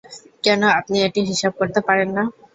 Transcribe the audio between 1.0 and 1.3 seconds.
এটি